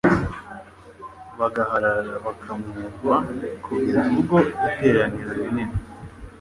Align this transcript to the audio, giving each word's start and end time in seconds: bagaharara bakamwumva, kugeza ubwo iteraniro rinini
bagaharara 1.39 2.13
bakamwumva, 2.25 3.13
kugeza 3.63 3.99
ubwo 4.17 4.37
iteraniro 4.51 5.29
rinini 5.37 5.75